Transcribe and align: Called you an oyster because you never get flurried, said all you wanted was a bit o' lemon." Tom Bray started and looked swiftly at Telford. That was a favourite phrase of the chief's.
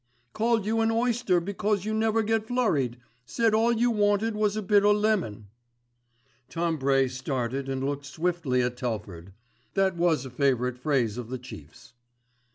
Called 0.33 0.65
you 0.65 0.79
an 0.81 0.89
oyster 0.89 1.39
because 1.39 1.85
you 1.85 1.93
never 1.93 2.23
get 2.23 2.47
flurried, 2.47 2.97
said 3.23 3.53
all 3.53 3.71
you 3.71 3.91
wanted 3.91 4.33
was 4.35 4.57
a 4.57 4.63
bit 4.63 4.83
o' 4.83 4.91
lemon." 4.91 5.45
Tom 6.49 6.77
Bray 6.79 7.07
started 7.07 7.69
and 7.69 7.83
looked 7.83 8.07
swiftly 8.07 8.63
at 8.63 8.77
Telford. 8.77 9.31
That 9.75 9.95
was 9.97 10.25
a 10.25 10.31
favourite 10.31 10.79
phrase 10.79 11.19
of 11.19 11.29
the 11.29 11.37
chief's. 11.37 11.93